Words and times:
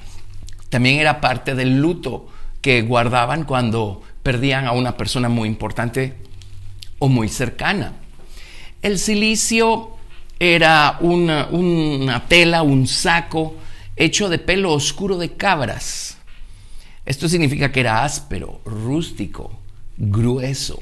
también 0.69 0.99
era 0.99 1.21
parte 1.21 1.55
del 1.55 1.79
luto 1.79 2.27
que 2.61 2.81
guardaban 2.81 3.43
cuando 3.43 4.01
perdían 4.23 4.65
a 4.65 4.71
una 4.71 4.97
persona 4.97 5.29
muy 5.29 5.47
importante 5.47 6.15
o 6.99 7.07
muy 7.07 7.29
cercana. 7.29 7.93
El 8.81 8.97
silicio 8.97 9.91
era 10.39 10.97
una, 10.99 11.47
una 11.51 12.27
tela, 12.27 12.63
un 12.63 12.87
saco 12.87 13.55
hecho 13.95 14.29
de 14.29 14.39
pelo 14.39 14.73
oscuro 14.73 15.17
de 15.17 15.33
cabras 15.33 16.17
esto 17.05 17.27
significa 17.27 17.71
que 17.71 17.81
era 17.81 18.03
áspero, 18.03 18.61
rústico, 18.65 19.59
grueso. 19.97 20.81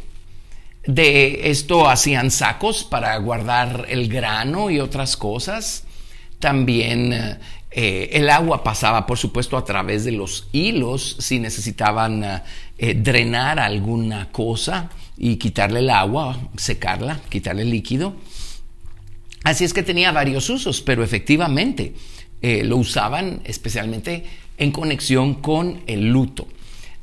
De 0.86 1.52
esto 1.52 1.90
hacían 1.90 2.32
sacos 2.32 2.84
para 2.84 3.16
guardar 3.18 3.86
el 3.90 4.08
grano 4.08 4.70
y 4.70 4.80
otras 4.80 5.18
cosas. 5.18 5.84
También 6.40 7.40
eh, 7.72 8.10
el 8.14 8.30
agua 8.30 8.64
pasaba, 8.64 9.06
por 9.06 9.18
supuesto, 9.18 9.58
a 9.58 9.66
través 9.66 10.04
de 10.04 10.12
los 10.12 10.48
hilos 10.52 11.18
si 11.20 11.40
necesitaban 11.40 12.42
eh, 12.78 12.94
drenar 12.96 13.60
alguna 13.60 14.32
cosa 14.32 14.90
y 15.18 15.38
quitarle 15.38 15.80
el 15.80 15.90
agua, 15.90 16.38
secarla, 16.58 17.20
quitarle 17.30 17.62
el 17.62 17.70
líquido. 17.70 18.16
Así 19.44 19.64
es 19.64 19.74
que 19.74 19.84
tenía 19.84 20.12
varios 20.12 20.50
usos, 20.50 20.82
pero 20.82 21.04
efectivamente 21.04 21.94
eh, 22.42 22.64
lo 22.64 22.78
usaban 22.78 23.42
especialmente 23.46 24.26
en 24.62 24.72
conexión 24.72 25.34
con 25.34 25.82
el 25.88 26.12
luto. 26.12 26.48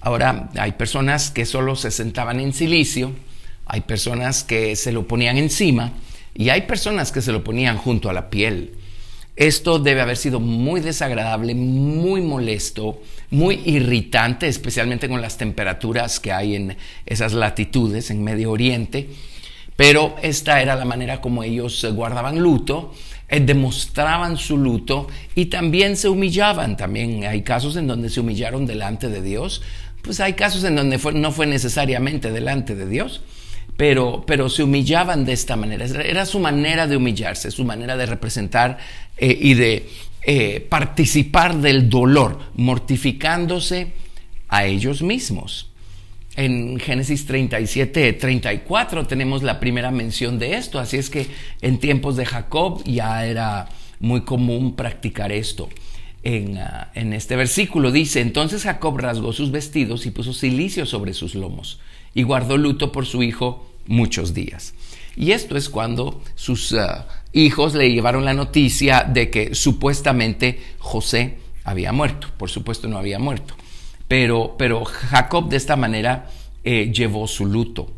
Ahora, 0.00 0.48
hay 0.56 0.72
personas 0.72 1.32
que 1.32 1.44
solo 1.44 1.74
se 1.74 1.90
sentaban 1.90 2.38
en 2.38 2.52
silicio, 2.52 3.10
hay 3.66 3.80
personas 3.80 4.44
que 4.44 4.76
se 4.76 4.92
lo 4.92 5.08
ponían 5.08 5.36
encima 5.38 5.92
y 6.36 6.50
hay 6.50 6.62
personas 6.62 7.10
que 7.10 7.20
se 7.20 7.32
lo 7.32 7.42
ponían 7.42 7.76
junto 7.76 8.08
a 8.08 8.12
la 8.12 8.30
piel. 8.30 8.74
Esto 9.34 9.80
debe 9.80 10.00
haber 10.00 10.16
sido 10.16 10.38
muy 10.38 10.80
desagradable, 10.80 11.56
muy 11.56 12.20
molesto, 12.20 13.02
muy 13.30 13.60
irritante, 13.64 14.46
especialmente 14.46 15.08
con 15.08 15.20
las 15.20 15.36
temperaturas 15.36 16.20
que 16.20 16.30
hay 16.30 16.54
en 16.54 16.76
esas 17.06 17.32
latitudes 17.32 18.12
en 18.12 18.22
Medio 18.22 18.52
Oriente. 18.52 19.08
Pero 19.74 20.14
esta 20.22 20.62
era 20.62 20.76
la 20.76 20.84
manera 20.84 21.20
como 21.20 21.42
ellos 21.42 21.84
guardaban 21.92 22.38
luto 22.38 22.94
eh, 23.28 23.40
demostraban 23.40 24.36
su 24.36 24.56
luto 24.56 25.06
y 25.34 25.46
también 25.46 25.96
se 25.96 26.08
humillaban. 26.08 26.76
También 26.76 27.24
hay 27.24 27.42
casos 27.42 27.76
en 27.76 27.86
donde 27.86 28.08
se 28.08 28.20
humillaron 28.20 28.66
delante 28.66 29.08
de 29.08 29.22
Dios. 29.22 29.62
Pues 30.02 30.20
hay 30.20 30.32
casos 30.32 30.64
en 30.64 30.76
donde 30.76 30.98
no 31.14 31.32
fue 31.32 31.46
necesariamente 31.46 32.30
delante 32.30 32.74
de 32.74 32.86
Dios, 32.86 33.20
pero, 33.76 34.25
pero 34.26 34.48
se 34.48 34.62
humillaban 34.62 35.25
de 35.25 35.32
esta 35.32 35.56
manera. 35.56 35.84
Era 35.84 36.25
su 36.25 36.38
manera 36.38 36.86
de 36.86 36.97
humillarse, 36.97 37.50
su 37.50 37.64
manera 37.64 37.97
de 37.97 38.06
representar 38.06 38.78
eh, 39.16 39.36
y 39.38 39.54
de 39.54 39.88
eh, 40.22 40.66
participar 40.69 41.56
del 41.56 41.91
dolor, 41.91 42.38
mortificándose 42.54 43.92
a 44.48 44.64
ellos 44.64 45.03
mismos. 45.03 45.70
En 46.38 46.78
Génesis 46.78 47.26
37, 47.26 48.12
34 48.12 49.09
tenemos 49.09 49.43
la 49.43 49.59
primera 49.59 49.91
mención 49.91 50.38
de 50.38 50.54
esto, 50.54 50.78
así 50.78 50.97
es 50.97 51.10
que 51.10 51.26
en 51.62 51.81
tiempos 51.81 52.15
de 52.15 52.25
Jacob 52.26 52.81
ya 52.84 53.26
era 53.26 53.69
muy 53.99 54.21
común 54.21 54.77
practicar 54.77 55.32
esto. 55.32 55.69
En, 56.22 56.59
ah, 56.59 56.93
en, 56.94 57.12
este 57.12 57.34
versículo 57.34 57.91
dice, 57.91 58.21
entonces 58.21 58.62
Jacob 58.62 58.98
rasgó 58.98 59.32
sus 59.32 59.50
vestidos 59.50 60.06
y 60.06 60.12
puso 60.12 60.32
silicio 60.32 60.87
sobre 60.87 61.12
sus 61.12 61.34
lomos 61.34 61.81
y 62.15 62.22
guardó 62.22 62.56
luto 62.56 62.93
por 62.93 63.04
su 63.04 63.25
hijo 63.25 63.69
muchos 63.88 64.32
días. 64.32 64.75
Y 65.16 65.32
esto 65.32 65.56
es 65.56 65.69
cuando 65.69 66.22
sus 66.37 66.72
ah, 66.72 67.09
hijos 67.32 67.75
le 67.75 67.91
llevaron 67.91 68.25
la 68.25 68.34
noticia 68.34 69.03
de 69.03 69.28
que 69.28 69.56
supuestamente 69.56 70.60
José 70.78 71.38
había 71.65 71.91
muerto. 71.91 72.28
Por 72.38 72.48
supuesto 72.48 72.87
no 72.87 72.97
había 72.97 73.19
muerto. 73.19 73.56
Pero, 74.08 74.56
pero 74.58 74.84
Jacob 74.84 75.48
de 75.48 75.56
esta 75.58 75.76
manera 75.76 76.30
eh, 76.64 76.91
llevó 76.92 77.28
su 77.28 77.46
luto. 77.46 77.92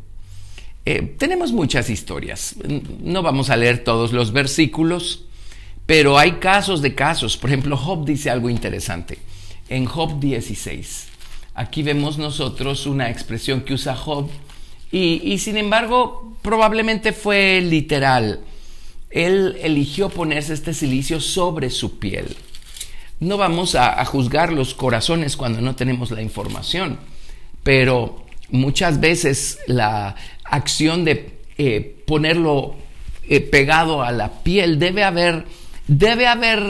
Eh, 0.84 1.14
tenemos 1.18 1.52
muchas 1.52 1.88
historias. 1.88 2.56
No 3.02 3.22
vamos 3.22 3.50
a 3.50 3.56
leer 3.56 3.84
todos 3.84 4.12
los 4.12 4.32
versículos, 4.32 5.26
pero 5.86 6.18
hay 6.18 6.32
casos 6.32 6.82
de 6.82 6.94
casos. 6.94 7.36
Por 7.36 7.50
ejemplo, 7.50 7.76
Job 7.76 8.04
dice 8.04 8.30
algo 8.30 8.50
interesante. 8.50 9.18
En 9.68 9.86
Job 9.86 10.18
16, 10.18 11.06
aquí 11.54 11.82
vemos 11.82 12.18
nosotros 12.18 12.86
una 12.86 13.08
expresión 13.08 13.60
que 13.60 13.74
usa 13.74 13.94
Job 13.94 14.28
y, 14.90 15.20
y 15.24 15.38
sin 15.38 15.56
embargo 15.56 16.36
probablemente 16.42 17.12
fue 17.12 17.60
literal. 17.60 18.40
Él 19.10 19.56
eligió 19.60 20.08
ponerse 20.08 20.54
este 20.54 20.74
silicio 20.74 21.20
sobre 21.20 21.70
su 21.70 21.98
piel. 21.98 22.36
No 23.20 23.36
vamos 23.36 23.74
a, 23.74 24.02
juzgar 24.06 24.50
los 24.50 24.74
corazones 24.74 25.36
cuando 25.36 25.60
no 25.60 25.76
tenemos 25.76 26.10
la 26.10 26.22
información, 26.22 26.98
pero 27.62 28.24
muchas 28.48 28.98
veces 28.98 29.58
la 29.66 30.16
acción 30.44 31.04
de 31.04 31.38
eh, 31.58 32.02
ponerlo 32.06 32.76
eh, 33.28 33.40
pegado 33.40 34.02
a 34.02 34.10
la 34.10 34.42
piel 34.42 34.78
debe 34.78 35.04
haber, 35.04 35.44
debe 35.86 36.26
haber 36.26 36.62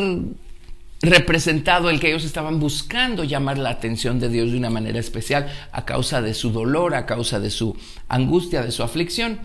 representado 1.02 1.88
el 1.88 2.00
que 2.00 2.08
ellos 2.08 2.24
estaban 2.24 2.58
buscando 2.58 3.22
llamar 3.22 3.56
la 3.56 3.70
atención 3.70 4.18
de 4.18 4.28
Dios 4.28 4.50
de 4.50 4.58
una 4.58 4.70
manera 4.70 4.98
especial 4.98 5.50
a 5.70 5.84
causa 5.84 6.20
de 6.20 6.34
su 6.34 6.50
dolor, 6.50 6.96
a 6.96 7.06
causa 7.06 7.38
de 7.38 7.50
su 7.50 7.76
angustia, 8.08 8.62
de 8.62 8.72
su 8.72 8.82
aflicción. 8.82 9.38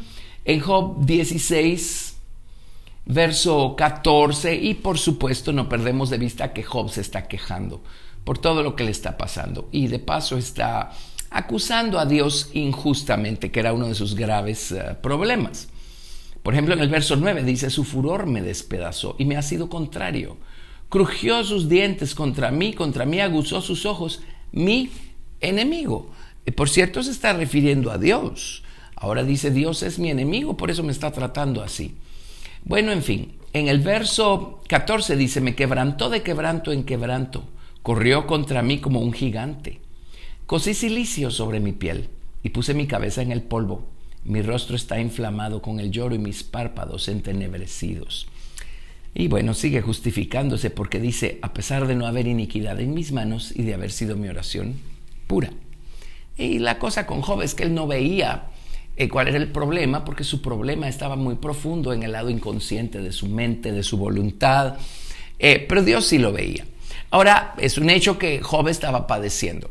En 0.44 0.60
Job 0.60 1.06
16, 1.06 2.15
verso 3.06 3.76
14, 3.76 4.56
y 4.56 4.74
por 4.76 4.98
supuesto 4.98 5.54
no 5.54 5.70
perdemos 5.70 6.10
de 6.10 6.18
vista 6.18 6.54
que 6.54 6.64
Job 6.64 6.90
se 6.90 7.02
está 7.02 7.28
quejando 7.28 7.84
por 8.24 8.40
todo 8.40 8.64
lo 8.64 8.76
que 8.76 8.84
le 8.84 8.92
está 8.92 9.18
pasando 9.18 9.70
y 9.72 9.88
de 9.88 10.00
paso 10.00 10.38
está 10.38 10.92
acusando 11.30 12.00
a 12.00 12.06
Dios 12.06 12.50
injustamente, 12.54 13.52
que 13.52 13.60
era 13.60 13.74
uno 13.74 13.88
de 13.88 13.96
sus 13.96 14.16
graves 14.16 14.72
eh, 14.72 14.96
problemas. 15.02 15.70
Por 16.42 16.54
ejemplo, 16.54 16.74
en 16.74 16.80
el 16.80 16.90
verso 16.90 17.16
9 17.16 17.44
dice, 17.44 17.70
su 17.70 17.84
furor 17.84 18.26
me 18.26 18.42
despedazó 18.42 19.16
y 19.18 19.26
me 19.26 19.36
ha 19.36 19.42
sido 19.42 19.70
contrario. 19.70 20.38
Crujió 20.90 21.44
sus 21.44 21.68
dientes 21.68 22.16
contra 22.16 22.52
mí, 22.52 22.74
contra 22.74 23.06
mí 23.06 23.20
aguzó 23.20 23.62
sus 23.62 23.86
ojos, 23.86 24.22
mi 24.52 24.92
enemigo. 25.42 26.12
Y 26.46 26.52
por 26.52 26.70
cierto, 26.70 27.02
se 27.04 27.12
está 27.12 27.34
refiriendo 27.34 27.92
a 27.92 27.98
Dios. 27.98 28.64
Ahora 28.96 29.24
dice, 29.24 29.52
Dios 29.52 29.84
es 29.84 30.00
mi 30.00 30.10
enemigo, 30.10 30.56
por 30.56 30.72
eso 30.72 30.84
me 30.84 30.92
está 30.92 31.12
tratando 31.12 31.64
así. 31.64 31.96
Bueno, 32.66 32.92
en 32.92 33.04
fin, 33.04 33.36
en 33.54 33.68
el 33.68 33.80
verso 33.80 34.60
14 34.68 35.16
dice, 35.16 35.40
me 35.40 35.54
quebrantó 35.54 36.10
de 36.10 36.24
quebranto 36.24 36.72
en 36.72 36.84
quebranto, 36.84 37.44
corrió 37.84 38.26
contra 38.26 38.64
mí 38.64 38.80
como 38.80 39.02
un 39.02 39.14
gigante. 39.14 39.82
Cosí 40.48 40.74
silicio 40.74 41.30
sobre 41.30 41.60
mi 41.60 41.74
piel 41.74 42.10
y 42.42 42.50
puse 42.50 42.74
mi 42.74 42.88
cabeza 42.88 43.22
en 43.22 43.32
el 43.32 43.44
polvo. 43.44 43.86
Mi 44.24 44.42
rostro 44.42 44.76
está 44.76 45.00
inflamado 45.00 45.62
con 45.62 45.80
el 45.80 45.92
lloro 45.92 46.16
y 46.16 46.18
mis 46.18 46.42
párpados 46.42 47.08
entenebrecidos. 47.08 48.28
Y 49.14 49.28
bueno, 49.28 49.54
sigue 49.54 49.82
justificándose 49.82 50.72
porque 50.72 51.00
dice, 51.00 51.38
a 51.44 51.54
pesar 51.54 51.86
de 51.86 51.96
no 51.96 52.08
haber 52.08 52.26
iniquidad 52.26 52.80
en 52.80 52.96
mis 52.96 53.12
manos 53.12 53.54
y 53.56 53.62
de 53.62 53.76
haber 53.76 53.92
sido 53.92 54.18
mi 54.18 54.28
oración 54.28 54.74
pura. 55.28 55.52
Y 56.36 56.58
la 56.58 56.80
cosa 56.80 57.06
con 57.06 57.22
Job 57.22 57.44
es 57.44 57.54
que 57.54 57.64
él 57.64 57.76
no 57.76 57.86
veía 57.86 58.50
cuál 59.10 59.28
era 59.28 59.38
el 59.38 59.52
problema, 59.52 60.06
porque 60.06 60.24
su 60.24 60.42
problema 60.42 60.88
estaba 60.88 61.16
muy 61.16 61.36
profundo 61.36 61.92
en 61.92 62.04
el 62.04 62.14
lado 62.14 62.30
inconsciente 62.30 63.00
de 63.00 63.12
su 63.12 63.28
mente, 63.28 63.72
de 63.72 63.84
su 63.84 63.98
voluntad, 63.98 64.76
eh, 65.38 65.66
pero 65.68 65.84
Dios 65.84 66.06
sí 66.06 66.18
lo 66.18 66.32
veía. 66.32 66.66
Ahora, 67.12 67.56
es 67.58 67.78
un 67.78 67.90
hecho 67.90 68.18
que 68.18 68.42
Job 68.42 68.70
estaba 68.70 69.06
padeciendo. 69.06 69.70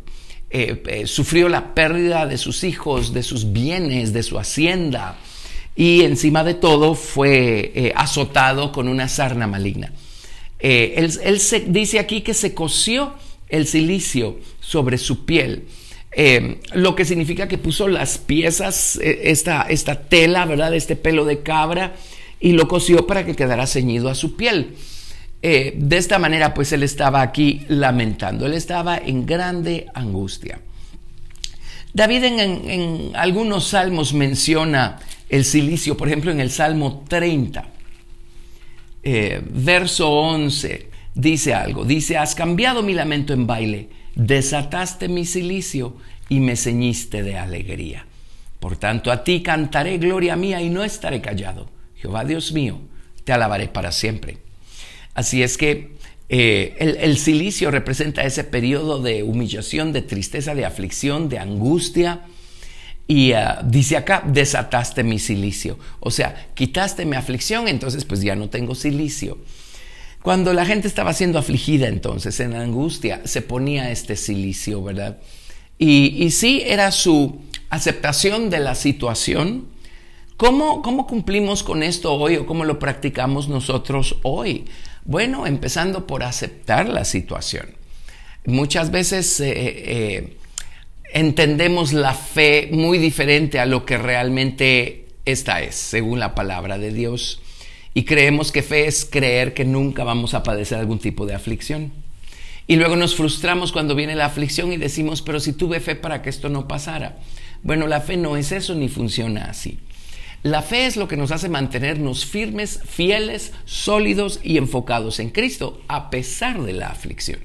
Eh, 0.51 1.05
sufrió 1.07 1.49
la 1.49 1.75
pérdida 1.75 2.27
de 2.27 2.39
sus 2.39 2.63
hijos, 2.63 3.13
de 3.13 3.23
sus 3.23 3.53
bienes, 3.53 4.13
de 4.13 4.23
su 4.23 4.39
hacienda, 4.39 5.17
y 5.75 6.03
encima 6.03 6.45
de 6.45 6.55
todo 6.55 6.95
fue 6.95 7.93
azotado 7.97 8.71
con 8.71 8.87
una 8.87 9.09
sarna 9.09 9.49
maligna. 9.49 9.93
él, 10.61 11.11
él 11.25 11.41
se, 11.41 11.61
dice 11.61 11.99
aquí 11.99 12.21
que 12.21 12.35
se 12.35 12.55
coció 12.55 13.15
el 13.49 13.67
silicio 13.67 14.39
sobre 14.61 14.99
su 14.99 15.25
piel. 15.25 15.65
Eh, 16.17 16.61
lo 16.73 16.95
que 16.95 17.05
significa 17.05 17.49
que 17.49 17.59
puso 17.59 17.89
las 17.89 18.19
piezas, 18.19 18.97
eh, 19.03 19.23
esta, 19.25 19.63
esta 19.63 20.01
tela, 20.01 20.45
¿verdad? 20.47 20.75
Este 20.75 20.95
pelo 20.95 21.25
de 21.25 21.43
cabra, 21.43 21.95
y 22.41 22.53
lo 22.53 22.69
cosió 22.69 23.07
para 23.07 23.27
que 23.27 23.35
quedara 23.35 23.67
ceñido 23.67 24.09
a 24.09 24.15
su 24.15 24.37
piel. 24.37 24.77
Eh, 25.43 25.75
de 25.77 25.97
esta 25.97 26.19
manera, 26.19 26.55
pues 26.55 26.73
él 26.73 26.83
estaba 26.83 27.21
aquí 27.21 27.63
lamentando, 27.69 28.47
él 28.47 28.55
estaba 28.55 28.97
en 28.97 29.27
grande 29.27 29.87
angustia. 29.93 30.61
David 31.93 32.25
en, 32.25 33.13
algunos 33.15 33.69
salmos 33.69 34.15
menciona 34.15 34.99
el 35.29 35.45
silicio, 35.45 35.97
por 35.97 36.09
ejemplo 36.09 36.31
en 36.31 36.41
el 36.41 36.51
Salmo 36.51 37.05
30, 37.09 37.67
verso 39.53 40.11
11, 40.11 40.89
dice 41.15 41.55
algo, 41.55 41.85
dice, 41.85 42.17
has 42.17 42.35
cambiado 42.35 42.83
mi 42.83 42.95
lamento 42.95 43.33
en 43.33 43.47
baile 43.47 43.89
desataste 44.15 45.09
mi 45.09 45.25
silicio 45.25 45.97
y 46.29 46.41
me 46.41 46.57
ceñiste 46.57 47.23
de 47.23 47.39
alegría. 47.39 48.07
Por 48.61 48.77
tanto, 48.77 49.13
a 49.13 49.25
ti 49.25 49.43
cantaré 49.43 49.99
gloria 49.99 50.37
mía 50.37 50.63
y 50.63 50.71
no 50.71 50.85
estaré 50.85 51.21
callado. 51.21 51.69
Jehová 51.97 52.25
Dios 52.25 52.53
mío, 52.53 52.81
te 53.25 53.33
alabaré 53.33 53.69
para 53.69 53.93
siempre. 53.93 54.39
Así 55.15 55.43
es 55.43 55.59
que 55.59 55.95
eh, 56.29 56.75
el, 56.79 57.19
silicio 57.19 57.71
representa 57.71 58.25
ese 58.25 58.45
periodo 58.45 59.03
de 59.03 59.23
humillación, 59.23 59.93
de 59.93 60.03
tristeza, 60.03 60.55
de 60.55 60.65
aflicción, 60.65 61.29
de 61.29 61.39
angustia. 61.39 62.23
Y 63.07 63.33
ah, 63.33 63.61
dice 63.63 63.99
acá, 63.99 64.23
desataste 64.27 65.05
mi 65.05 65.19
silicio. 65.19 65.79
O 66.01 66.11
sea, 66.11 66.49
quitaste 66.55 67.05
mi 67.05 67.17
aflicción, 67.17 67.69
entonces 67.69 68.07
pues 68.07 68.23
ya 68.23 68.35
no 68.35 68.49
tengo 68.49 68.75
silicio. 68.75 69.39
Cuando 70.25 70.55
la 70.55 70.65
gente 70.65 70.89
estaba 70.89 71.13
siendo 71.13 71.39
afligida 71.39 71.87
entonces, 71.87 72.41
en 72.41 72.55
angustia, 72.55 73.21
se 73.27 73.43
ponía 73.43 73.91
este 73.91 74.17
silicio, 74.17 74.83
¿verdad? 74.83 75.19
Y, 75.77 76.31
sí, 76.31 76.63
era 76.65 76.93
su 76.93 77.43
aceptación 77.69 78.49
de 78.49 78.59
la 78.59 78.75
situación. 78.75 79.67
¿Cómo, 80.39 80.81
¿Cómo 80.81 81.07
cumplimos 81.07 81.63
con 81.63 81.83
esto 81.83 82.15
hoy 82.15 82.37
o 82.37 82.47
cómo 82.47 82.65
lo 82.65 82.79
practicamos 82.79 83.51
nosotros 83.51 84.17
hoy? 84.23 84.65
Bueno, 85.05 85.47
empezando 85.47 86.07
por 86.07 86.23
aceptar 86.23 86.89
la 86.89 87.05
situación. 87.05 87.75
Muchas 88.47 88.91
veces 88.91 89.39
eh, 89.41 89.53
eh, 89.55 90.37
entendemos 91.13 91.93
la 91.93 92.15
fe 92.15 92.71
muy 92.73 92.97
diferente 92.97 93.61
a 93.61 93.67
lo 93.67 93.85
que 93.85 93.99
realmente 93.99 95.09
esta 95.27 95.61
es, 95.61 95.75
según 95.75 96.19
la 96.19 96.35
palabra 96.35 96.79
de 96.79 96.95
Dios. 96.95 97.43
Y 97.95 98.05
creemos 98.05 98.51
que 98.51 98.63
fe 98.63 98.87
es 98.87 99.05
creer 99.05 99.55
que 99.55 99.65
nunca 99.65 100.03
vamos 100.03 100.35
a 100.35 100.43
padecer 100.43 100.79
algún 100.79 100.99
tipo 100.99 101.27
de 101.27 101.35
aflicción. 101.35 101.93
Y 102.67 102.77
luego 102.77 102.97
nos 102.97 103.15
frustramos 103.15 103.73
cuando 103.73 103.95
viene 103.95 104.17
la 104.17 104.27
aflicción 104.27 104.73
y 104.73 104.77
decimos, 104.77 105.23
pero 105.23 105.39
si 105.39 105.53
tuve 105.53 105.81
fe 105.81 105.95
para 105.95 106.21
que 106.21 106.31
esto 106.31 106.49
no 106.49 106.67
pasara. 106.67 107.19
Bueno, 107.63 107.87
la 107.87 108.01
fe 108.01 108.17
no 108.17 108.37
es 108.37 108.53
eso 108.53 108.75
ni 108.75 108.89
funciona 108.89 109.45
así. 109.45 109.79
La 110.43 110.61
fe 110.61 110.87
es 110.87 110.97
lo 110.97 111.09
que 111.09 111.17
nos 111.17 111.31
hace 111.31 111.49
mantenernos 111.49 112.27
firmes, 112.27 112.81
fieles, 112.85 113.53
sólidos 113.65 114.41
y 114.43 114.59
enfocados 114.59 115.21
en 115.21 115.31
Cristo 115.31 115.81
a 115.89 116.11
pesar 116.11 116.63
de 116.63 116.75
la 116.75 116.89
aflicción. 116.89 117.41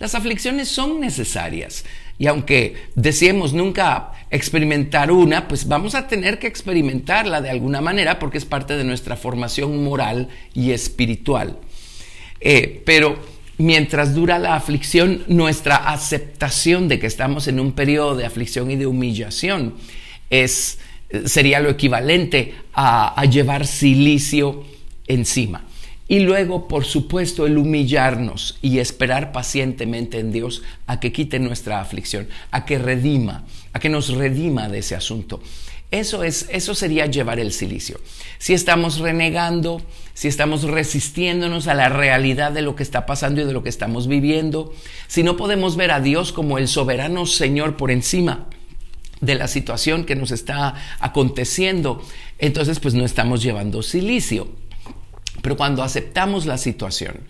Las 0.00 0.14
aflicciones 0.16 0.68
son 0.68 0.98
necesarias 0.98 1.84
y 2.18 2.26
aunque 2.26 2.76
deseemos 2.94 3.52
nunca 3.52 4.12
experimentar 4.30 5.10
una, 5.10 5.48
pues 5.48 5.66
vamos 5.66 5.94
a 5.94 6.06
tener 6.06 6.38
que 6.38 6.46
experimentarla 6.46 7.40
de 7.40 7.50
alguna 7.50 7.80
manera 7.80 8.18
porque 8.18 8.38
es 8.38 8.44
parte 8.44 8.76
de 8.76 8.84
nuestra 8.84 9.16
formación 9.16 9.82
moral 9.82 10.28
y 10.54 10.70
espiritual. 10.70 11.58
Eh, 12.40 12.82
pero 12.84 13.18
mientras 13.58 14.14
dura 14.14 14.38
la 14.38 14.54
aflicción, 14.54 15.24
nuestra 15.26 15.76
aceptación 15.76 16.88
de 16.88 16.98
que 16.98 17.06
estamos 17.06 17.48
en 17.48 17.58
un 17.58 17.72
periodo 17.72 18.16
de 18.16 18.26
aflicción 18.26 18.70
y 18.70 18.76
de 18.76 18.86
humillación 18.86 19.74
es, 20.30 20.78
sería 21.24 21.60
lo 21.60 21.70
equivalente 21.70 22.54
a 22.74 23.24
llevar 23.24 23.66
silicio 23.66 24.64
encima. 25.06 25.64
Y 26.06 26.20
luego, 26.20 26.68
por 26.68 26.84
supuesto, 26.84 27.46
el 27.46 27.56
humillarnos 27.56 28.58
y 28.60 28.78
esperar 28.78 29.32
pacientemente 29.32 30.18
en 30.18 30.32
Dios 30.32 30.62
a 30.86 31.00
que 31.00 31.12
quite 31.12 31.38
nuestra 31.38 31.80
aflicción, 31.80 32.28
a 32.50 32.66
que 32.66 32.78
redima, 32.78 33.44
a 33.72 33.78
que 33.78 33.88
nos 33.88 34.10
redima 34.10 34.68
de 34.68 34.78
ese 34.78 34.94
asunto. 34.94 35.40
Eso, 35.90 36.24
es, 36.24 36.48
eso 36.50 36.74
sería 36.74 37.06
llevar 37.06 37.38
el 37.38 37.52
silicio. 37.52 38.00
Si 38.38 38.52
estamos 38.52 38.98
renegando, 38.98 39.80
si 40.12 40.28
estamos 40.28 40.64
resistiéndonos 40.64 41.68
a 41.68 41.74
la 41.74 41.88
realidad 41.88 42.52
de 42.52 42.62
lo 42.62 42.74
que 42.74 42.82
está 42.82 43.06
pasando 43.06 43.40
y 43.40 43.44
de 43.44 43.52
lo 43.52 43.62
que 43.62 43.68
estamos 43.68 44.08
viviendo, 44.08 44.74
si 45.06 45.22
no 45.22 45.36
podemos 45.36 45.76
ver 45.76 45.92
a 45.92 46.00
Dios 46.00 46.32
como 46.32 46.58
el 46.58 46.68
soberano 46.68 47.26
Señor 47.26 47.76
por 47.76 47.90
encima 47.90 48.46
de 49.20 49.36
la 49.36 49.48
situación 49.48 50.04
que 50.04 50.16
nos 50.16 50.32
está 50.32 50.74
aconteciendo, 50.98 52.02
entonces 52.38 52.80
pues 52.80 52.94
no 52.94 53.04
estamos 53.04 53.42
llevando 53.42 53.82
silicio. 53.82 54.48
Pero 55.44 55.58
cuando 55.58 55.82
aceptamos 55.82 56.46
la 56.46 56.56
situación, 56.56 57.20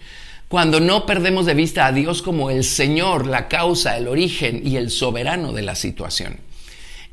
cuando 0.47 0.79
no 0.79 1.05
perdemos 1.05 1.47
de 1.47 1.55
vista 1.55 1.85
a 1.85 1.91
Dios 1.91 2.23
como 2.23 2.49
el 2.49 2.63
Señor, 2.63 3.27
la 3.27 3.49
causa, 3.49 3.97
el 3.97 4.07
origen 4.07 4.63
y 4.65 4.77
el 4.77 4.91
soberano 4.91 5.53
de 5.53 5.63
la 5.63 5.75
situación, 5.75 6.37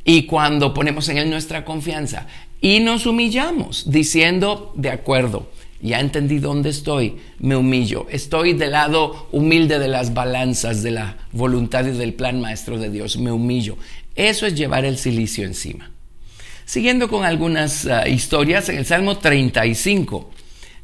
y 0.06 0.28
cuando 0.28 0.76
ponemos 0.76 1.10
en 1.10 1.18
Él 1.18 1.32
nuestra 1.32 1.66
confianza 1.66 2.28
y 2.62 2.82
nos 2.82 3.08
humillamos 3.08 3.90
diciendo, 3.90 4.74
de 4.76 4.92
acuerdo, 4.92 5.50
ya 5.82 6.00
entendí 6.00 6.38
dónde 6.38 6.70
estoy, 6.70 7.18
me 7.40 7.56
humillo, 7.56 8.06
estoy 8.12 8.54
del 8.54 8.74
lado 8.74 9.28
humilde 9.32 9.80
de 9.80 9.88
las 9.88 10.14
balanzas 10.14 10.84
de 10.84 10.92
la 10.92 11.18
voluntad 11.32 11.84
y 11.88 11.98
del 11.98 12.14
plan 12.14 12.40
maestro 12.40 12.78
de 12.78 12.92
Dios, 12.92 13.18
me 13.18 13.32
humillo. 13.32 13.76
Eso 14.14 14.46
es 14.46 14.54
llevar 14.54 14.86
el 14.86 15.00
silicio 15.00 15.46
encima. 15.46 15.90
Siguiendo 16.66 17.10
con 17.10 17.26
algunas 17.26 17.88
ah, 17.88 18.08
historias, 18.08 18.70
en 18.70 18.78
el 18.78 18.86
Salmo 18.86 19.18
35, 19.18 20.30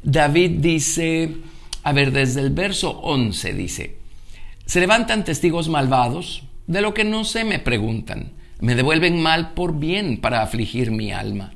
David 0.02 0.60
dice, 0.60 1.36
a 1.82 1.92
ver, 1.92 2.12
desde 2.12 2.40
el 2.40 2.50
verso 2.50 2.90
11 3.00 3.52
dice, 3.54 3.96
se 4.64 4.80
levantan 4.80 5.24
testigos 5.24 5.68
malvados, 5.68 6.44
de 6.66 6.82
lo 6.82 6.94
que 6.94 7.04
no 7.04 7.24
sé 7.24 7.44
me 7.44 7.58
preguntan, 7.58 8.32
me 8.60 8.74
devuelven 8.74 9.20
mal 9.20 9.54
por 9.54 9.78
bien 9.78 10.20
para 10.20 10.42
afligir 10.42 10.90
mi 10.90 11.12
alma. 11.12 11.52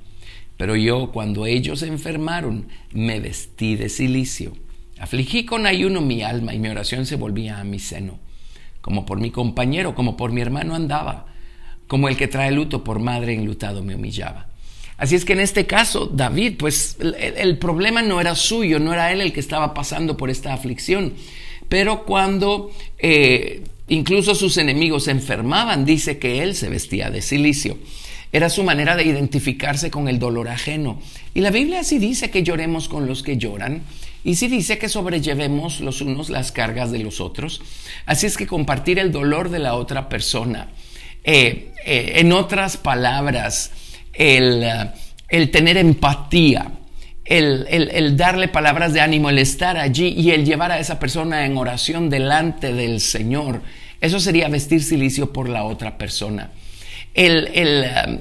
Pero 0.56 0.76
yo, 0.76 1.12
cuando 1.12 1.46
ellos 1.46 1.82
enfermaron, 1.82 2.68
me 2.92 3.20
vestí 3.20 3.76
de 3.76 3.88
silicio. 3.88 4.52
Afligí 4.98 5.44
con 5.44 5.66
ayuno 5.66 6.00
mi 6.00 6.22
alma 6.22 6.54
y 6.54 6.58
mi 6.58 6.68
oración 6.68 7.06
se 7.06 7.16
volvía 7.16 7.58
a 7.58 7.64
mi 7.64 7.78
seno. 7.78 8.20
Como 8.80 9.04
por 9.04 9.18
mi 9.20 9.30
compañero, 9.30 9.94
como 9.94 10.16
por 10.16 10.32
mi 10.32 10.40
hermano 10.40 10.74
andaba, 10.74 11.26
como 11.88 12.08
el 12.08 12.16
que 12.16 12.28
trae 12.28 12.52
luto 12.52 12.84
por 12.84 13.00
madre 13.00 13.34
enlutado 13.34 13.82
me 13.82 13.96
humillaba. 13.96 14.51
Así 14.96 15.16
es 15.16 15.24
que 15.24 15.32
en 15.32 15.40
este 15.40 15.66
caso, 15.66 16.06
David, 16.06 16.54
pues 16.58 16.96
el, 17.00 17.58
problema 17.58 18.02
no 18.02 18.20
era 18.20 18.34
suyo, 18.34 18.78
no 18.78 18.92
era 18.92 19.12
él 19.12 19.20
el 19.20 19.32
que 19.32 19.40
estaba 19.40 19.74
pasando 19.74 20.16
por 20.16 20.30
esta 20.30 20.52
aflicción. 20.52 21.14
Pero 21.68 22.04
cuando 22.04 22.70
eh, 22.98 23.62
incluso 23.88 24.34
sus 24.34 24.56
enemigos 24.58 25.04
se 25.04 25.10
enfermaban, 25.10 25.84
dice 25.84 26.18
que 26.18 26.42
él 26.42 26.54
se 26.54 26.68
vestía 26.68 27.10
de 27.10 27.22
silicio. 27.22 27.78
Era 28.32 28.48
su 28.48 28.64
manera 28.64 28.96
de 28.96 29.04
identificarse 29.04 29.90
con 29.90 30.08
el 30.08 30.18
dolor 30.18 30.48
ajeno. 30.48 31.00
Y 31.34 31.40
la 31.40 31.50
Biblia 31.50 31.84
sí 31.84 31.98
dice 31.98 32.30
que 32.30 32.42
lloremos 32.42 32.88
con 32.88 33.06
los 33.06 33.22
que 33.22 33.36
lloran. 33.36 33.82
Y 34.24 34.36
sí 34.36 34.48
dice 34.48 34.78
que 34.78 34.88
sobrellevemos 34.88 35.80
los 35.80 36.00
unos 36.00 36.30
las 36.30 36.52
cargas 36.52 36.92
de 36.92 37.00
los 37.00 37.20
otros. 37.20 37.60
Así 38.06 38.26
es 38.26 38.36
que 38.36 38.46
compartir 38.46 38.98
el 38.98 39.12
dolor 39.12 39.50
de 39.50 39.58
la 39.58 39.74
otra 39.74 40.08
persona. 40.08 40.68
Eh, 41.24 41.72
eh, 41.84 42.12
en 42.16 42.32
otras 42.32 42.76
palabras, 42.76 43.70
eh, 44.12 44.90
el, 45.28 45.50
tener 45.50 45.76
empatía, 45.76 46.70
el, 47.24 48.16
darle 48.16 48.48
palabras 48.48 48.92
de 48.92 49.00
ánimo, 49.00 49.30
el 49.30 49.38
estar 49.38 49.76
allí 49.76 50.08
y 50.08 50.30
el 50.30 50.44
llevar 50.44 50.72
a 50.72 50.78
esa 50.78 50.98
persona 50.98 51.46
en 51.46 51.56
oración 51.56 52.10
delante 52.10 52.72
del 52.72 53.00
Señor. 53.00 53.62
Eso 54.00 54.20
sería 54.20 54.48
vestir 54.48 54.82
silicio 54.82 55.32
por 55.32 55.48
la 55.48 55.64
otra 55.64 55.96
persona. 55.96 56.50
El, 57.14 57.48
eh, 57.52 58.20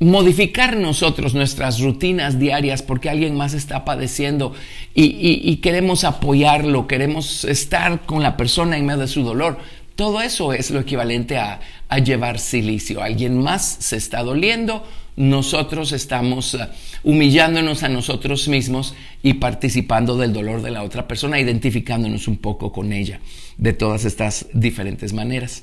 modificar 0.00 0.76
nosotros 0.76 1.34
nuestras 1.34 1.80
rutinas 1.80 2.38
diarias 2.38 2.82
porque 2.82 3.08
alguien 3.08 3.36
más 3.36 3.54
está 3.54 3.84
padeciendo 3.84 4.54
y, 4.94 5.56
queremos 5.56 6.04
apoyarlo, 6.04 6.86
queremos 6.86 7.44
estar 7.44 8.04
con 8.04 8.22
la 8.22 8.36
persona 8.36 8.76
en 8.76 8.86
medio 8.86 9.00
de 9.00 9.08
su 9.08 9.22
dolor. 9.22 9.58
Todo 9.96 10.20
eso 10.20 10.52
es 10.52 10.70
lo 10.70 10.80
equivalente 10.80 11.38
a, 11.38 11.60
a 11.88 11.98
llevar 11.98 12.38
silicio. 12.38 13.02
Alguien 13.02 13.40
más 13.40 13.76
se 13.80 13.96
está 13.96 14.22
doliendo, 14.22 14.84
nosotros 15.16 15.92
estamos 15.92 16.54
eh, 16.54 16.68
humillándonos 17.02 17.82
a 17.82 17.88
nosotros 17.88 18.48
mismos 18.48 18.94
y 19.22 19.34
participando 19.34 20.16
del 20.16 20.32
dolor 20.32 20.62
de 20.62 20.70
la 20.70 20.82
otra 20.82 21.06
persona, 21.06 21.38
identificándonos 21.38 22.26
un 22.28 22.38
poco 22.38 22.72
con 22.72 22.92
ella 22.92 23.20
de 23.56 23.72
todas 23.72 24.04
estas 24.04 24.46
diferentes 24.52 25.12
maneras. 25.12 25.62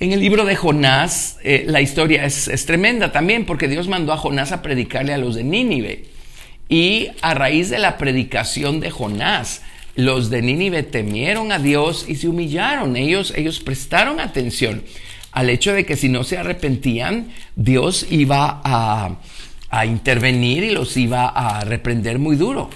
En 0.00 0.10
el 0.10 0.18
libro 0.18 0.44
de 0.44 0.56
Jonás, 0.56 1.38
eh, 1.44 1.64
la 1.66 1.80
historia 1.80 2.24
es, 2.24 2.48
es, 2.48 2.66
tremenda 2.66 3.12
también 3.12 3.46
porque 3.46 3.68
Dios 3.68 3.86
mandó 3.86 4.12
a 4.12 4.16
Jonás 4.16 4.50
a 4.50 4.60
predicarle 4.60 5.14
a 5.14 5.18
los 5.18 5.36
de 5.36 5.44
Nínive. 5.44 6.06
Y 6.68 7.08
a 7.20 7.34
raíz 7.34 7.70
de 7.70 7.78
la 7.78 7.98
predicación 7.98 8.80
de 8.80 8.90
Jonás, 8.90 9.62
los 9.94 10.30
de 10.30 10.42
Nínive 10.42 10.82
temieron 10.82 11.52
a 11.52 11.58
Dios 11.58 12.06
y 12.08 12.16
se 12.16 12.28
humillaron. 12.28 12.96
Ellos, 12.96 13.32
ellos 13.36 13.60
prestaron 13.60 14.18
atención 14.18 14.82
al 15.32 15.50
hecho 15.50 15.72
de 15.72 15.84
que 15.84 15.96
si 15.96 16.08
no 16.08 16.24
se 16.24 16.38
arrepentían, 16.38 17.32
Dios 17.56 18.06
iba 18.10 18.60
a, 18.64 19.18
intervenir 19.86 20.64
y 20.64 20.70
los 20.70 20.96
iba 20.98 21.28
a 21.28 21.64
reprender 21.64 22.18
muy 22.18 22.36
duro 22.36 22.68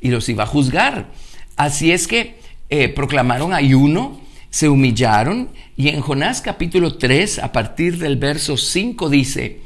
y 0.00 0.10
los 0.10 0.28
iba 0.28 0.44
a 0.44 0.46
juzgar. 0.46 1.08
Así 1.56 1.90
es 1.90 2.06
que 2.06 2.36
eh, 2.70 2.88
proclamaron 2.88 3.52
ayuno, 3.52 4.20
se 4.50 4.68
humillaron 4.68 5.50
y 5.76 5.88
en 5.88 6.00
Jonás 6.00 6.40
capítulo 6.40 6.96
3, 6.96 7.40
a 7.40 7.50
partir 7.50 7.98
del 7.98 8.16
verso 8.16 8.56
5 8.56 9.10
dice, 9.10 9.60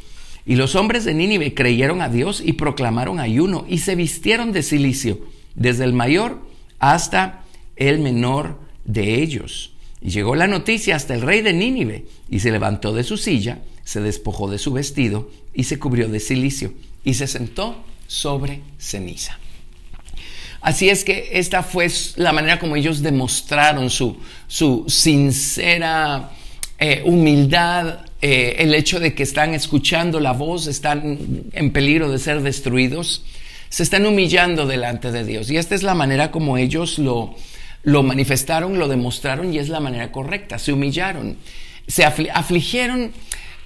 y 0.46 0.56
los 0.56 0.74
hombres 0.74 1.04
de 1.04 1.12
Nínive 1.12 1.54
creyeron 1.54 2.00
a 2.00 2.08
Dios 2.08 2.42
y 2.44 2.54
proclamaron 2.54 3.20
ayuno 3.20 3.66
y 3.68 3.78
se 3.78 3.94
vistieron 3.94 4.52
de 4.52 4.62
silicio, 4.62 5.20
desde 5.54 5.84
el 5.84 5.92
mayor 5.92 6.40
hasta 6.78 7.44
el 7.76 8.00
menor 8.00 8.58
de 8.84 9.22
ellos. 9.22 9.69
Y 10.02 10.10
llegó 10.10 10.34
la 10.34 10.46
noticia 10.46 10.96
hasta 10.96 11.14
el 11.14 11.22
rey 11.22 11.42
de 11.42 11.52
Nínive, 11.52 12.06
y 12.28 12.40
se 12.40 12.50
levantó 12.50 12.92
de 12.94 13.04
su 13.04 13.16
silla, 13.16 13.58
se 13.84 14.00
despojó 14.00 14.50
de 14.50 14.58
su 14.58 14.72
vestido 14.72 15.30
y 15.52 15.64
se 15.64 15.78
cubrió 15.78 16.08
de 16.08 16.20
silicio, 16.20 16.72
y 17.04 17.14
se 17.14 17.26
sentó 17.26 17.84
sobre 18.06 18.62
ceniza. 18.78 19.38
Así 20.60 20.90
es 20.90 21.04
que 21.04 21.30
esta 21.32 21.62
fue 21.62 21.88
la 22.16 22.32
manera 22.32 22.58
como 22.58 22.76
ellos 22.76 23.02
demostraron 23.02 23.88
su, 23.88 24.18
su 24.46 24.84
sincera 24.88 26.30
eh, 26.78 27.02
humildad, 27.04 28.00
eh, 28.22 28.56
el 28.58 28.74
hecho 28.74 29.00
de 29.00 29.14
que 29.14 29.22
están 29.22 29.54
escuchando 29.54 30.20
la 30.20 30.32
voz, 30.32 30.66
están 30.66 31.44
en 31.52 31.72
peligro 31.72 32.10
de 32.10 32.18
ser 32.18 32.42
destruidos, 32.42 33.24
se 33.70 33.82
están 33.82 34.04
humillando 34.04 34.66
delante 34.66 35.12
de 35.12 35.24
Dios. 35.24 35.50
Y 35.50 35.56
esta 35.56 35.74
es 35.74 35.82
la 35.82 35.94
manera 35.94 36.30
como 36.30 36.58
ellos 36.58 36.98
lo, 36.98 37.34
lo 37.82 38.02
manifestaron, 38.02 38.78
lo 38.78 38.88
demostraron 38.88 39.52
y 39.52 39.58
es 39.58 39.68
la 39.68 39.80
manera 39.80 40.12
correcta. 40.12 40.58
Se 40.58 40.72
humillaron, 40.72 41.36
se 41.86 42.04
afligieron. 42.04 43.12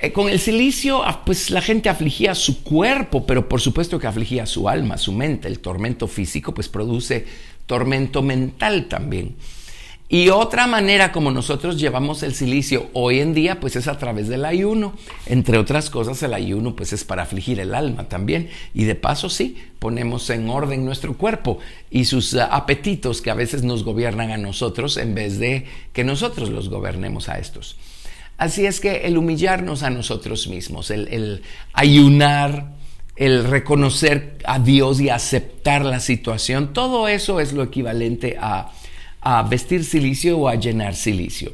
Eh, 0.00 0.12
con 0.12 0.28
el 0.28 0.40
silicio, 0.40 1.02
pues 1.24 1.50
la 1.50 1.62
gente 1.62 1.88
afligía 1.88 2.34
su 2.34 2.62
cuerpo, 2.64 3.24
pero 3.24 3.48
por 3.48 3.60
supuesto 3.60 3.98
que 3.98 4.06
afligía 4.06 4.44
su 4.44 4.68
alma, 4.68 4.98
su 4.98 5.12
mente. 5.12 5.48
El 5.48 5.60
tormento 5.60 6.08
físico, 6.08 6.52
pues 6.52 6.68
produce 6.68 7.24
tormento 7.66 8.20
mental 8.20 8.86
también. 8.86 9.36
Y 10.08 10.28
otra 10.28 10.66
manera 10.66 11.12
como 11.12 11.30
nosotros 11.30 11.80
llevamos 11.80 12.22
el 12.22 12.34
silicio 12.34 12.90
hoy 12.92 13.20
en 13.20 13.32
día, 13.32 13.58
pues 13.58 13.74
es 13.74 13.88
a 13.88 13.98
través 13.98 14.28
del 14.28 14.44
ayuno. 14.44 14.94
Entre 15.24 15.56
otras 15.56 15.88
cosas, 15.88 16.22
el 16.22 16.34
ayuno 16.34 16.76
pues 16.76 16.92
es 16.92 17.04
para 17.04 17.22
afligir 17.22 17.58
el 17.58 17.74
alma 17.74 18.06
también. 18.06 18.50
Y 18.74 18.84
de 18.84 18.96
paso 18.96 19.30
sí, 19.30 19.56
ponemos 19.78 20.28
en 20.28 20.50
orden 20.50 20.84
nuestro 20.84 21.16
cuerpo 21.16 21.58
y 21.90 22.04
sus 22.04 22.34
ah, 22.34 22.46
apetitos 22.52 23.22
que 23.22 23.30
a 23.30 23.34
veces 23.34 23.62
nos 23.64 23.82
gobiernan 23.82 24.30
a 24.30 24.36
nosotros 24.36 24.98
en 24.98 25.14
vez 25.14 25.38
de 25.38 25.66
que 25.94 26.04
nosotros 26.04 26.50
los 26.50 26.68
gobernemos 26.68 27.30
a 27.30 27.38
estos. 27.38 27.76
Así 28.36 28.66
es 28.66 28.80
que 28.80 29.06
el 29.06 29.16
humillarnos 29.16 29.82
a 29.82 29.90
nosotros 29.90 30.48
mismos, 30.48 30.90
el, 30.90 31.08
el 31.08 31.42
ayunar, 31.72 32.74
el 33.16 33.44
reconocer 33.44 34.36
a 34.44 34.58
Dios 34.58 35.00
y 35.00 35.08
aceptar 35.08 35.84
la 35.84 36.00
situación, 36.00 36.74
todo 36.74 37.08
eso 37.08 37.40
es 37.40 37.52
lo 37.52 37.62
equivalente 37.62 38.36
a 38.38 38.70
a 39.24 39.42
vestir 39.42 39.84
silicio 39.84 40.38
o 40.38 40.48
a 40.48 40.54
llenar 40.54 40.94
silicio. 40.94 41.52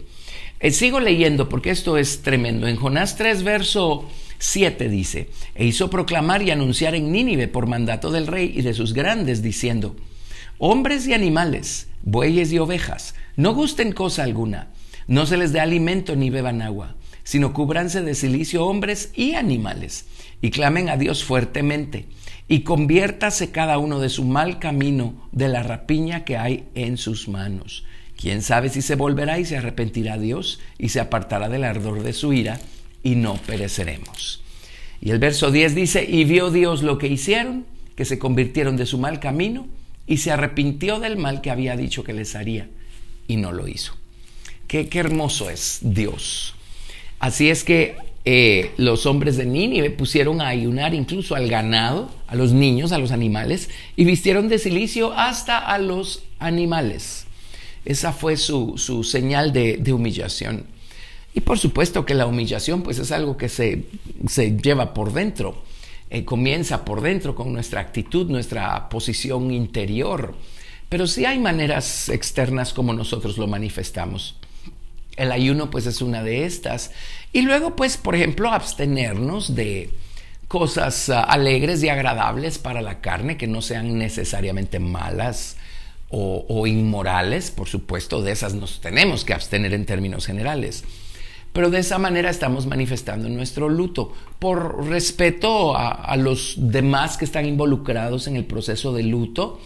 Eh, 0.59 0.73
sigo 0.73 1.01
leyendo 1.01 1.49
porque 1.49 1.71
esto 1.71 1.97
es 1.97 2.21
tremendo. 2.21 2.67
En 2.67 2.77
Jonás 2.77 3.17
3, 3.17 3.45
verso 3.45 4.07
7 4.39 4.89
dice, 4.89 5.31
e 5.55 5.65
hizo 5.65 5.89
proclamar 5.89 6.43
y 6.43 6.51
anunciar 6.51 6.95
en 6.95 7.13
Nínive 7.13 7.49
por 7.49 7.67
mandato 7.67 8.11
del 8.11 8.27
rey 8.27 8.53
y 8.55 8.63
de 8.63 8.75
sus 8.75 8.93
grandes, 8.93 9.43
diciendo, 9.43 9.97
hombres 10.59 11.07
y 11.07 11.15
animales, 11.15 11.89
bueyes 12.03 12.53
y 12.53 12.59
ovejas, 12.59 13.15
no 13.37 13.55
gusten 13.55 13.93
cosa 13.93 14.25
alguna, 14.25 14.69
no 15.07 15.25
se 15.27 15.37
les 15.37 15.53
dé 15.53 15.61
alimento 15.61 16.17
ni 16.17 16.29
beban 16.29 16.63
agua, 16.63 16.97
sino 17.23 17.53
cúbranse 17.53 18.03
de 18.03 18.15
silicio 18.15 18.67
hombres 18.67 19.11
y 19.15 19.35
animales, 19.35 20.07
y 20.43 20.51
clamen 20.51 20.89
a 20.89 20.97
Dios 20.97 21.25
fuertemente 21.25 22.07
y 22.51 22.63
conviértase 22.63 23.53
cada 23.53 23.79
uno 23.79 24.01
de 24.01 24.09
su 24.09 24.25
mal 24.25 24.59
camino 24.59 25.15
de 25.31 25.47
la 25.47 25.63
rapiña 25.63 26.25
que 26.25 26.37
hay 26.37 26.65
en 26.75 26.97
sus 26.97 27.29
manos. 27.29 27.85
Quién 28.21 28.43
sabe 28.43 28.71
si 28.71 28.83
se 28.83 28.97
volverá 28.97 29.39
y 29.39 29.45
se 29.45 29.57
arrepentirá 29.57 30.19
Dios 30.19 30.59
y 30.77 30.89
se 30.89 30.99
apartará 30.99 31.49
del 31.49 31.63
ardor 31.63 32.03
de 32.03 32.13
su 32.13 32.33
ira 32.33 32.59
y 33.05 33.15
no 33.15 33.35
pereceremos. 33.35 34.43
Y 35.01 35.13
el 35.13 35.21
verso 35.21 35.53
10 35.53 35.77
dice, 35.77 36.05
y 36.05 36.25
vio 36.25 36.51
Dios 36.51 36.83
lo 36.83 36.99
que 36.99 37.07
hicieron, 37.07 37.67
que 37.95 38.05
se 38.05 38.19
convirtieron 38.19 38.77
de 38.77 38.87
su 38.87 38.99
mal 38.99 39.21
camino 39.21 39.69
y 40.09 40.17
se 40.17 40.33
arrepintió 40.33 40.99
del 40.99 41.17
mal 41.17 41.43
que 41.43 41.53
había 41.53 41.77
dicho 41.77 42.03
que 42.03 42.15
les 42.15 42.35
haría 42.35 42.69
y 43.29 43.37
no 43.37 43.53
lo 43.53 43.69
hizo. 43.69 43.95
Qué, 44.67 44.89
qué 44.89 44.99
hermoso 44.99 45.51
es 45.51 45.79
Dios. 45.83 46.57
Así 47.21 47.49
es 47.49 47.63
que 47.63 48.10
eh, 48.25 48.73
los 48.77 49.07
hombres 49.07 49.37
de 49.37 49.47
Nínive 49.47 49.91
pusieron 49.91 50.41
a 50.41 50.49
ayunar 50.49 50.93
incluso 50.93 51.35
al 51.35 51.49
ganado, 51.49 52.11
a 52.27 52.37
los 52.37 52.53
niños, 52.53 52.93
a 52.93 52.99
los 52.99 53.13
animales, 53.13 53.71
y 53.97 54.05
vistieron 54.05 54.49
de 54.49 54.59
silicio 54.59 55.13
hasta 55.13 55.59
a 55.59 55.79
los 55.79 56.23
animales. 56.39 57.27
Esa 57.85 58.13
fue 58.13 58.37
su, 58.37 58.77
señal 59.05 59.53
de, 59.53 59.93
humillación. 59.93 60.67
Y 61.33 61.41
por 61.41 61.59
supuesto 61.59 62.05
que 62.05 62.15
la 62.15 62.27
humillación 62.27 62.83
pues 62.83 62.99
es 62.99 63.11
algo 63.13 63.37
que 63.37 63.49
se, 63.49 63.85
lleva 64.63 64.93
por 64.93 65.13
dentro, 65.13 65.63
eh, 66.11 66.25
comienza 66.25 66.85
por 66.85 67.01
dentro 67.01 67.35
con 67.35 67.53
nuestra 67.53 67.81
actitud, 67.81 68.29
nuestra 68.29 68.89
posición 68.91 69.51
interior. 69.51 70.35
Pero 70.91 71.07
sí 71.07 71.25
hay 71.25 71.39
maneras 71.39 72.09
externas 72.09 72.75
como 72.75 72.93
nosotros 72.93 73.39
lo 73.39 73.47
manifestamos. 73.47 74.35
El 75.21 75.33
ayuno 75.33 75.71
pues 75.71 75.85
es 75.85 76.01
una 76.01 76.23
de 76.23 76.47
estas. 76.47 76.93
Y 77.31 77.43
luego 77.43 77.77
pues, 77.77 77.99
por 77.99 78.15
ejemplo, 78.15 78.51
abstenernos 78.51 79.55
de 79.55 79.91
cosas 80.49 81.11
ah, 81.11 81.23
alegres 81.25 81.83
y 81.83 81.91
agradables 81.91 82.59
para 82.59 82.81
la 82.81 83.03
carne 83.03 83.37
que 83.37 83.47
no 83.47 83.61
sean 83.61 83.99
necesariamente 83.99 84.79
malas 84.79 85.59
o, 86.09 86.67
inmorales. 86.67 87.51
Por 87.51 87.69
supuesto, 87.69 88.23
de 88.23 88.33
esas 88.33 88.55
nos 88.55 88.81
tenemos 88.81 89.27
que 89.27 89.35
abstener 89.35 89.75
en 89.75 89.85
términos 89.85 90.25
generales. 90.25 90.85
Pero 91.53 91.69
de 91.69 91.81
esa 91.81 91.99
manera 91.99 92.31
estamos 92.31 92.67
manifestando 92.67 93.29
nuestro 93.29 93.69
luto 93.69 94.15
por 94.39 94.87
respeto 94.87 95.77
a, 95.77 95.91
a 95.91 96.17
los 96.17 96.55
demás 96.57 97.19
que 97.19 97.27
están 97.27 97.45
involucrados 97.45 98.27
en 98.27 98.37
el 98.37 98.47
proceso 98.47 98.95
de 98.95 99.03
luto 99.03 99.61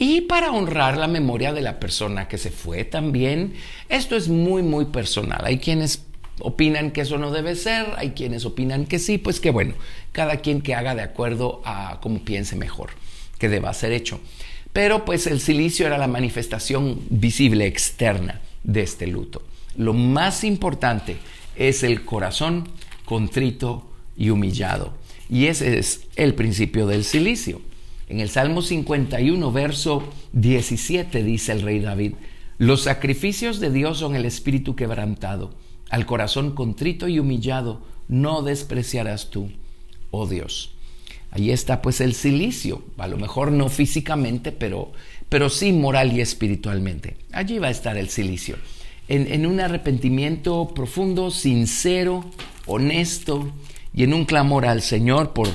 y 0.00 0.22
para 0.22 0.50
honrar 0.50 0.96
la 0.96 1.08
memoria 1.08 1.52
de 1.52 1.60
la 1.60 1.78
persona 1.78 2.26
que 2.26 2.38
se 2.38 2.50
fue 2.50 2.84
también. 2.84 3.52
Esto 3.90 4.16
es 4.16 4.28
muy, 4.28 4.62
muy 4.62 4.86
personal. 4.86 5.42
Hay 5.44 5.58
quienes 5.58 6.06
opinan 6.38 6.90
que 6.90 7.02
eso 7.02 7.18
no 7.18 7.30
debe 7.30 7.54
ser, 7.54 7.86
hay 7.98 8.12
quienes 8.12 8.46
opinan 8.46 8.86
que 8.86 8.98
sí, 8.98 9.18
pues 9.18 9.40
que 9.40 9.50
bueno, 9.50 9.74
cada 10.12 10.38
quien 10.38 10.62
que 10.62 10.74
haga 10.74 10.94
de 10.94 11.02
acuerdo 11.02 11.60
a 11.66 11.98
cómo 12.00 12.24
piense 12.24 12.56
mejor 12.56 12.92
que 13.38 13.50
deba 13.50 13.74
ser 13.74 13.92
hecho. 13.92 14.20
Pero 14.72 15.04
pues 15.04 15.26
el 15.26 15.38
silicio 15.38 15.86
era 15.86 15.98
la 15.98 16.08
manifestación 16.08 17.02
visible 17.10 17.66
externa 17.66 18.40
de 18.64 18.80
este 18.80 19.06
luto. 19.06 19.42
Lo 19.76 19.92
más 19.92 20.44
importante 20.44 21.18
es 21.56 21.82
el 21.82 22.06
corazón 22.06 22.70
contrito 23.04 23.86
y 24.16 24.30
humillado. 24.30 24.94
Y 25.28 25.48
ese 25.48 25.78
es 25.78 26.06
el 26.16 26.34
principio 26.34 26.86
del 26.86 27.04
silicio. 27.04 27.60
En 28.10 28.18
el 28.18 28.28
Salmo 28.28 28.60
51, 28.60 29.52
verso 29.52 30.02
17 30.32 31.22
dice 31.22 31.52
el 31.52 31.62
rey 31.62 31.78
David, 31.78 32.14
los 32.58 32.82
sacrificios 32.82 33.60
de 33.60 33.70
Dios 33.70 33.98
son 33.98 34.16
el 34.16 34.24
espíritu 34.24 34.74
quebrantado, 34.74 35.52
al 35.90 36.06
corazón 36.06 36.56
contrito 36.56 37.06
y 37.06 37.20
humillado 37.20 37.82
no 38.08 38.42
despreciarás 38.42 39.30
tú, 39.30 39.52
oh 40.10 40.26
Dios. 40.26 40.72
Ahí 41.30 41.52
está 41.52 41.82
pues 41.82 42.00
el 42.00 42.14
silicio, 42.14 42.82
a 42.98 43.06
lo 43.06 43.16
mejor 43.16 43.52
no 43.52 43.68
físicamente, 43.68 44.50
pero, 44.50 44.90
pero 45.28 45.48
sí 45.48 45.72
moral 45.72 46.12
y 46.12 46.20
espiritualmente. 46.20 47.16
Allí 47.30 47.60
va 47.60 47.68
a 47.68 47.70
estar 47.70 47.96
el 47.96 48.08
silicio, 48.08 48.56
en, 49.06 49.32
en 49.32 49.46
un 49.46 49.60
arrepentimiento 49.60 50.74
profundo, 50.74 51.30
sincero, 51.30 52.24
honesto 52.66 53.52
y 53.94 54.02
en 54.02 54.14
un 54.14 54.24
clamor 54.24 54.66
al 54.66 54.82
Señor 54.82 55.32
por 55.32 55.46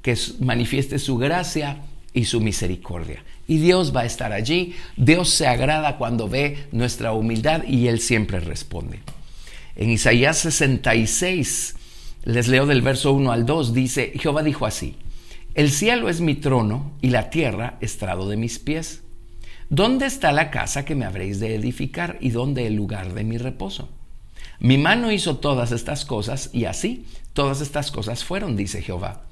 que 0.00 0.16
manifieste 0.38 1.00
su 1.00 1.16
gracia 1.16 1.82
y 2.14 2.24
su 2.24 2.40
misericordia. 2.40 3.22
Y 3.46 3.58
Dios 3.58 3.94
va 3.94 4.02
a 4.02 4.06
estar 4.06 4.32
allí. 4.32 4.74
Dios 4.96 5.28
se 5.28 5.46
agrada 5.46 5.98
cuando 5.98 6.28
ve 6.28 6.68
nuestra 6.72 7.12
humildad 7.12 7.64
y 7.64 7.88
Él 7.88 8.00
siempre 8.00 8.40
responde. 8.40 9.00
En 9.76 9.90
Isaías 9.90 10.38
66, 10.38 11.74
les 12.24 12.48
leo 12.48 12.64
del 12.64 12.80
verso 12.80 13.12
1 13.12 13.32
al 13.32 13.44
2, 13.44 13.74
dice, 13.74 14.12
Jehová 14.14 14.44
dijo 14.44 14.64
así, 14.64 14.96
el 15.54 15.70
cielo 15.70 16.08
es 16.08 16.20
mi 16.20 16.36
trono 16.36 16.92
y 17.02 17.10
la 17.10 17.28
tierra 17.30 17.76
estrado 17.80 18.28
de 18.28 18.36
mis 18.36 18.58
pies. 18.58 19.02
¿Dónde 19.68 20.06
está 20.06 20.30
la 20.32 20.50
casa 20.50 20.84
que 20.84 20.94
me 20.94 21.04
habréis 21.04 21.40
de 21.40 21.54
edificar 21.54 22.18
y 22.20 22.30
dónde 22.30 22.66
el 22.66 22.74
lugar 22.74 23.14
de 23.14 23.24
mi 23.24 23.38
reposo? 23.38 23.88
Mi 24.60 24.78
mano 24.78 25.10
hizo 25.10 25.38
todas 25.38 25.72
estas 25.72 26.04
cosas 26.04 26.50
y 26.52 26.66
así 26.66 27.04
todas 27.32 27.60
estas 27.60 27.90
cosas 27.90 28.24
fueron, 28.24 28.56
dice 28.56 28.82
Jehová 28.82 29.24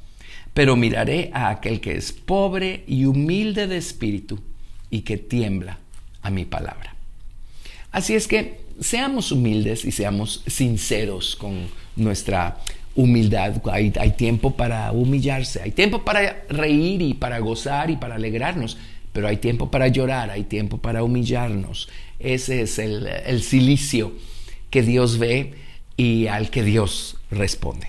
pero 0.54 0.76
miraré 0.76 1.30
a 1.32 1.49
aquel 1.49 1.80
que 1.80 1.97
es 1.97 2.12
pobre 2.12 2.85
y 2.87 3.04
humilde 3.04 3.66
de 3.66 3.78
espíritu 3.78 4.38
y 4.90 5.00
que 5.00 5.16
tiembla 5.16 5.78
a 6.23 6.30
mi 6.30 6.44
palabra. 6.44 6.94
Así 7.90 8.14
es 8.14 8.26
que 8.26 8.61
seamos 8.80 9.32
humildes 9.32 9.85
y 9.85 9.92
seamos 9.92 10.42
sinceros 10.47 11.37
con 11.37 11.68
nuestra 11.97 12.59
humildad. 12.94 13.62
Hay, 13.71 13.90
tiempo 14.16 14.56
para 14.56 14.92
humillarse, 14.92 15.62
hay 15.62 15.73
tiempo 15.73 16.04
para 16.04 16.44
reír 16.49 17.02
y 17.02 17.14
para 17.14 17.38
gozar 17.38 17.90
y 17.90 17.97
para 17.97 18.16
alegrarnos, 18.16 18.76
pero 19.12 19.28
hay 19.28 19.38
tiempo 19.38 19.71
para 19.71 19.88
llorar, 19.88 20.30
hay 20.30 20.44
tiempo 20.44 20.78
para 20.78 21.02
humillarnos. 21.02 21.88
Ese 22.18 22.62
es 22.62 22.78
el, 22.78 23.06
el 23.06 23.42
silicio 23.42 24.12
que 24.71 24.82
Dios 24.82 25.18
ve 25.18 25.54
y 25.97 26.26
al 26.26 26.50
que 26.50 26.62
Dios 26.62 27.16
responde. 27.30 27.88